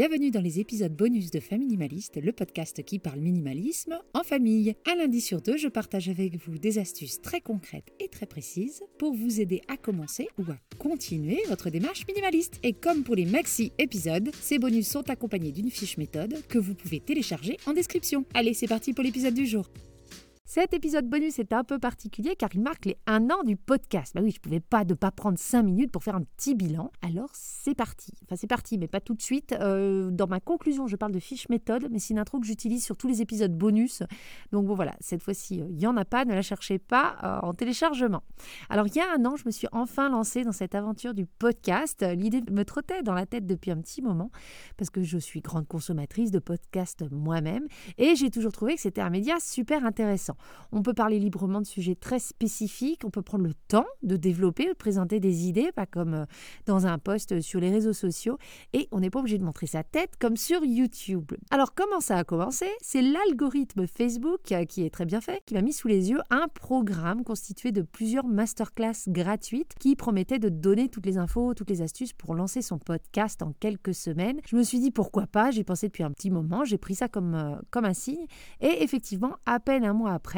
[0.00, 4.74] Bienvenue dans les épisodes bonus de Famille Minimaliste, le podcast qui parle minimalisme en famille.
[4.90, 8.82] Un lundi sur deux, je partage avec vous des astuces très concrètes et très précises
[8.98, 12.60] pour vous aider à commencer ou à continuer votre démarche minimaliste.
[12.62, 16.74] Et comme pour les maxi épisodes, ces bonus sont accompagnés d'une fiche méthode que vous
[16.74, 18.24] pouvez télécharger en description.
[18.32, 19.68] Allez, c'est parti pour l'épisode du jour.
[20.52, 24.16] Cet épisode bonus est un peu particulier car il marque les un an du podcast.
[24.16, 26.56] Bah oui, je ne pouvais pas ne pas prendre cinq minutes pour faire un petit
[26.56, 26.90] bilan.
[27.02, 28.14] Alors c'est parti.
[28.24, 29.52] Enfin c'est parti, mais pas tout de suite.
[29.52, 32.84] Euh, dans ma conclusion, je parle de fiche méthode, mais c'est une intro que j'utilise
[32.84, 34.02] sur tous les épisodes bonus.
[34.50, 37.16] Donc bon voilà, cette fois-ci, euh, il n'y en a pas, ne la cherchez pas
[37.22, 38.24] euh, en téléchargement.
[38.70, 41.26] Alors il y a un an, je me suis enfin lancée dans cette aventure du
[41.26, 42.04] podcast.
[42.16, 44.32] L'idée me trottait dans la tête depuis un petit moment
[44.76, 49.00] parce que je suis grande consommatrice de podcasts moi-même et j'ai toujours trouvé que c'était
[49.00, 50.34] un média super intéressant.
[50.72, 54.68] On peut parler librement de sujets très spécifiques, on peut prendre le temps de développer,
[54.68, 56.24] de présenter des idées, pas comme euh,
[56.66, 58.38] dans un post sur les réseaux sociaux,
[58.72, 61.32] et on n'est pas obligé de montrer sa tête comme sur YouTube.
[61.50, 62.66] Alors comment ça a commencé?
[62.80, 66.20] C'est l'algorithme Facebook euh, qui est très bien fait, qui m'a mis sous les yeux
[66.30, 71.70] un programme constitué de plusieurs masterclass gratuites qui promettait de donner toutes les infos, toutes
[71.70, 74.40] les astuces pour lancer son podcast en quelques semaines.
[74.46, 77.08] Je me suis dit pourquoi pas, j'y pensé depuis un petit moment, j'ai pris ça
[77.08, 78.26] comme, euh, comme un signe,
[78.60, 80.29] et effectivement, à peine un mois après,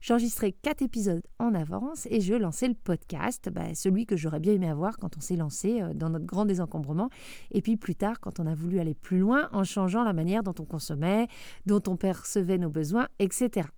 [0.00, 4.52] j'enregistrais quatre épisodes en avance et je lançais le podcast, bah, celui que j'aurais bien
[4.52, 7.10] aimé avoir quand on s'est lancé euh, dans notre grand désencombrement.
[7.50, 10.42] Et puis plus tard, quand on a voulu aller plus loin en changeant la manière
[10.42, 11.28] dont on consommait,
[11.66, 13.68] dont on percevait nos besoins, etc.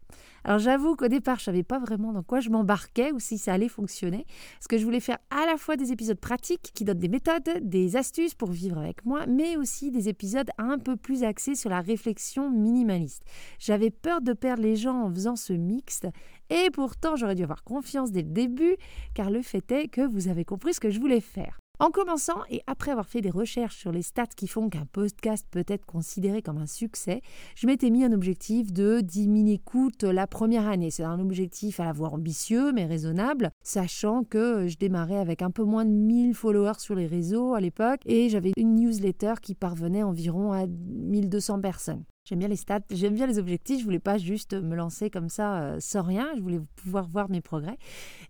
[0.45, 3.53] Alors j'avoue qu'au départ, je savais pas vraiment dans quoi je m'embarquais ou si ça
[3.53, 7.01] allait fonctionner, parce que je voulais faire à la fois des épisodes pratiques qui donnent
[7.01, 11.25] des méthodes, des astuces pour vivre avec moi, mais aussi des épisodes un peu plus
[11.25, 13.25] axés sur la réflexion minimaliste.
[13.59, 16.07] J'avais peur de perdre les gens en faisant ce mixte,
[16.49, 18.77] et pourtant j'aurais dû avoir confiance dès le début,
[19.15, 21.59] car le fait est que vous avez compris ce que je voulais faire.
[21.79, 25.47] En commençant et après avoir fait des recherches sur les stats qui font qu'un podcast
[25.51, 27.21] peut être considéré comme un succès,
[27.55, 30.91] je m'étais mis un objectif de 10 000 écoutes la première année.
[30.91, 35.51] C'est un objectif à la fois ambitieux mais raisonnable, sachant que je démarrais avec un
[35.51, 39.55] peu moins de 1000 followers sur les réseaux à l'époque et j'avais une newsletter qui
[39.55, 42.05] parvenait environ à 1200 personnes.
[42.27, 43.79] J'aime bien les stats, j'aime bien les objectifs.
[43.79, 46.29] Je voulais pas juste me lancer comme ça euh, sans rien.
[46.37, 47.79] Je voulais pouvoir voir mes progrès.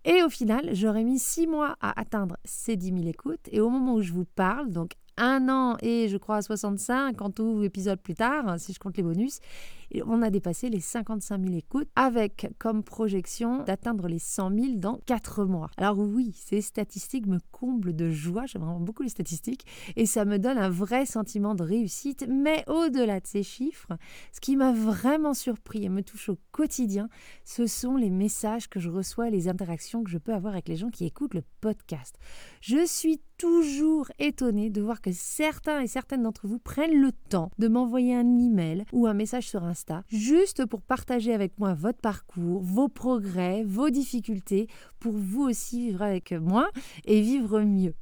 [0.05, 3.49] Et au final, j'aurais mis six mois à atteindre ces 10 000 écoutes.
[3.51, 7.31] Et au moment où je vous parle, donc un an et je crois 65 en
[7.31, 9.39] tout épisode plus tard, hein, si je compte les bonus,
[10.05, 14.99] on a dépassé les 55 000 écoutes avec comme projection d'atteindre les 100 000 dans
[15.05, 15.69] 4 mois.
[15.77, 19.65] Alors oui, ces statistiques me comblent de joie, j'aime vraiment beaucoup les statistiques,
[19.95, 23.97] et ça me donne un vrai sentiment de réussite, mais au-delà de ces chiffres,
[24.31, 27.09] ce qui m'a vraiment surpris et me touche au quotidien,
[27.43, 30.75] ce sont les messages que je reçois les interactions que je peux avoir avec les
[30.75, 32.17] gens qui écoutent le podcast.
[32.61, 37.51] Je suis toujours étonnée de voir que certains et certaines d'entre vous prennent le temps
[37.59, 39.63] de m'envoyer un email ou un message sur
[40.09, 44.67] Juste pour partager avec moi votre parcours, vos progrès, vos difficultés
[44.99, 46.69] pour vous aussi vivre avec moi
[47.05, 47.93] et vivre mieux.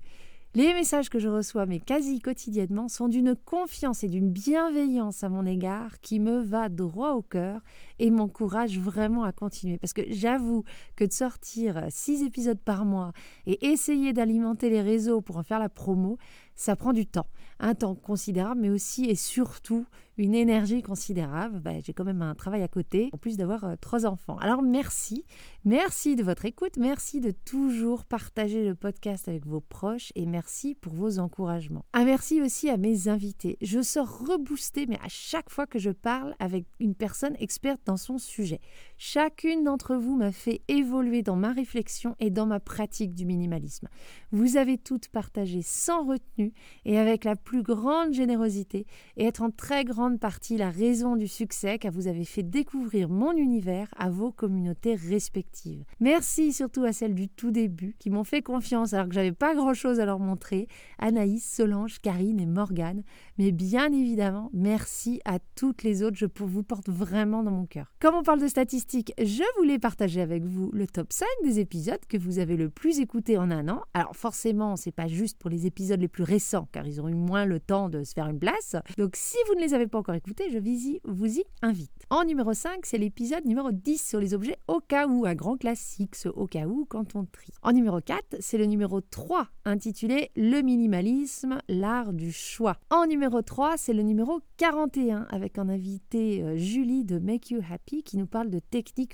[0.56, 5.28] Les messages que je reçois, mais quasi quotidiennement, sont d'une confiance et d'une bienveillance à
[5.28, 7.60] mon égard qui me va droit au cœur
[8.00, 9.78] et m'encourage vraiment à continuer.
[9.78, 10.64] Parce que j'avoue
[10.96, 13.12] que de sortir six épisodes par mois
[13.46, 16.18] et essayer d'alimenter les réseaux pour en faire la promo,
[16.56, 17.28] ça prend du temps.
[17.60, 19.86] Un temps considérable, mais aussi et surtout
[20.18, 21.60] une énergie considérable.
[21.60, 24.38] Bah, j'ai quand même un travail à côté, en plus d'avoir euh, trois enfants.
[24.38, 25.26] Alors merci,
[25.64, 30.76] merci de votre écoute, merci de toujours partager le podcast avec vos proches et merci
[30.76, 31.86] pour vos encouragements.
[31.94, 33.58] Un merci aussi à mes invités.
[33.62, 37.98] Je sors reboostée, mais à chaque fois que je parle avec une personne experte dans
[37.98, 38.62] son sujet.
[38.98, 43.90] Chacune d'entre vous m'a fait évoluer dans ma réflexion et dans ma pratique du minimalisme.
[44.32, 46.54] Vous avez toutes partagé sans retenue
[46.86, 48.86] et avec la plus grande générosité
[49.18, 53.10] et être en très grande partie la raison du succès car vous avez fait découvrir
[53.10, 55.84] mon univers à vos communautés respectives.
[56.00, 59.56] Merci surtout à celles du tout début qui m'ont fait confiance alors que j'avais pas
[59.56, 60.68] grand chose à leur montrer,
[61.00, 63.04] Anaïs, Solange, Karine et Morgane.
[63.38, 67.92] Mais bien évidemment, merci à toutes les autres, je vous porte vraiment dans mon cœur.
[68.00, 72.00] Comme on parle de statistiques, je voulais partager avec vous le top 5 des épisodes
[72.08, 73.82] que vous avez le plus écoutés en un an.
[73.94, 77.14] Alors forcément, c'est pas juste pour les épisodes les plus récents, car ils ont eu
[77.14, 78.76] moins le temps de se faire une place.
[78.98, 80.60] Donc si vous ne les avez pas encore écoutés, je
[81.04, 81.92] vous y invite.
[82.10, 85.58] En numéro 5, c'est l'épisode numéro 10 sur les objets au cas où, un grand
[85.58, 87.54] classique, ce au cas où quand on trie.
[87.62, 92.78] En numéro 4, c'est le numéro 3 intitulé Le minimalisme, l'art du choix.
[92.90, 97.62] En numéro 3, c'est le numéro 41 avec un invité euh, Julie de Make You
[97.70, 98.60] Happy qui nous parle de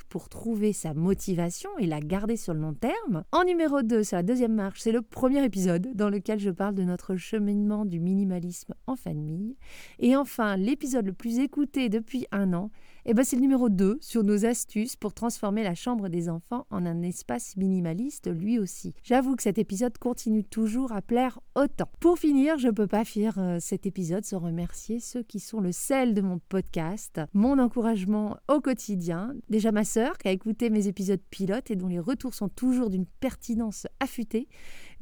[0.09, 3.23] pour trouver sa motivation et la garder sur le long terme.
[3.31, 6.73] En numéro 2, c'est la deuxième marche, c'est le premier épisode dans lequel je parle
[6.73, 9.55] de notre cheminement du minimalisme en famille.
[9.99, 12.71] Et enfin, l'épisode le plus écouté depuis un an,
[13.05, 16.67] eh ben c'est le numéro 2 sur nos astuces pour transformer la chambre des enfants
[16.69, 18.93] en un espace minimaliste lui aussi.
[19.03, 21.89] J'avoue que cet épisode continue toujours à plaire autant.
[21.99, 25.61] Pour finir, je ne peux pas finir euh, cet épisode sans remercier ceux qui sont
[25.61, 29.33] le sel de mon podcast, mon encouragement au quotidien.
[29.49, 32.89] Déjà ma sœur qui a écouté mes épisodes pilotes et dont les retours sont toujours
[32.89, 34.47] d'une pertinence affûtée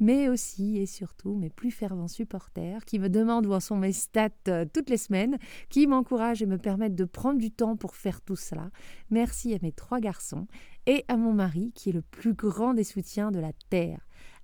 [0.00, 3.92] mais aussi et surtout mes plus fervents supporters qui me demandent où en sont mes
[3.92, 5.38] stats euh, toutes les semaines,
[5.68, 8.70] qui m'encouragent et me permettent de prendre du temps pour faire tout cela.
[9.10, 10.46] Merci à mes trois garçons
[10.86, 14.00] et à mon mari qui est le plus grand des soutiens de la Terre.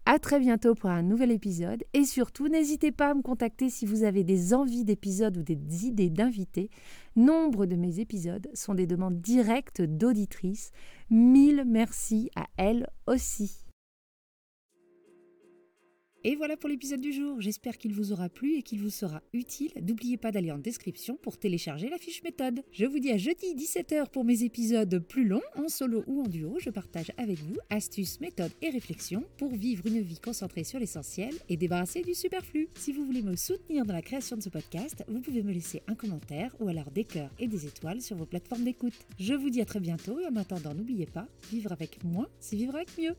[0.08, 3.87] À très bientôt pour un nouvel épisode et surtout n'hésitez pas à me contacter si
[3.87, 6.70] vous avez des envies d'épisodes ou des idées d'invités.
[7.17, 10.70] Nombre de mes épisodes sont des demandes directes d'auditrices.
[11.11, 13.65] Mille merci à elles aussi.
[16.28, 17.40] Et voilà pour l'épisode du jour.
[17.40, 19.70] J'espère qu'il vous aura plu et qu'il vous sera utile.
[19.81, 22.64] N'oubliez pas d'aller en description pour télécharger la fiche méthode.
[22.73, 26.26] Je vous dis à jeudi 17h pour mes épisodes plus longs, en solo ou en
[26.26, 26.58] duo.
[26.58, 31.32] Je partage avec vous astuces, méthodes et réflexions pour vivre une vie concentrée sur l'essentiel
[31.49, 32.70] et débarrasser du superflu.
[32.75, 35.84] Si vous voulez me soutenir dans la création de ce podcast, vous pouvez me laisser
[35.87, 38.99] un commentaire ou alors des cœurs et des étoiles sur vos plateformes d'écoute.
[39.20, 42.56] Je vous dis à très bientôt et en attendant, n'oubliez pas, vivre avec moins, c'est
[42.56, 43.14] vivre avec mieux.